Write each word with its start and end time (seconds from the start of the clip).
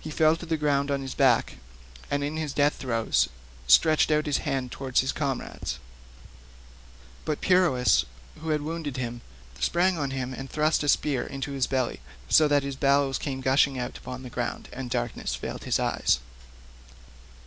He 0.00 0.08
fell 0.10 0.36
to 0.36 0.46
the 0.46 0.56
ground 0.56 0.90
on 0.90 1.02
his 1.02 1.12
back, 1.14 1.58
and 2.10 2.24
in 2.24 2.38
his 2.38 2.54
death 2.54 2.76
throes 2.76 3.28
stretched 3.66 4.10
out 4.10 4.24
his 4.24 4.38
hands 4.38 4.70
towards 4.72 5.00
his 5.00 5.12
comrades. 5.12 5.78
But 7.26 7.42
Peirous, 7.42 8.06
who 8.40 8.48
had 8.48 8.62
wounded 8.62 8.96
him, 8.96 9.20
sprang 9.60 9.98
on 9.98 10.12
him 10.12 10.32
and 10.32 10.48
thrust 10.48 10.82
a 10.82 10.88
spear 10.88 11.26
into 11.26 11.52
his 11.52 11.66
belly, 11.66 12.00
so 12.26 12.48
that 12.48 12.62
his 12.62 12.74
bowels 12.76 13.18
came 13.18 13.42
gushing 13.42 13.78
out 13.78 13.98
upon 13.98 14.22
the 14.22 14.30
ground, 14.30 14.70
and 14.72 14.88
darkness 14.88 15.36
veiled 15.36 15.64
his 15.64 15.78
eyes. 15.78 16.20